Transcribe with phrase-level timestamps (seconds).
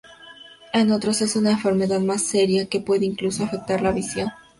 [0.73, 4.29] En otros, es una enfermedad más seria, que puede incluso afectar a la visión.